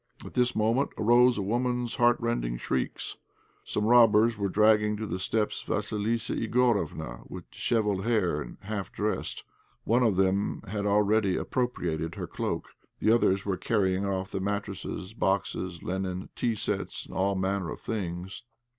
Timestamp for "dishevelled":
7.51-8.03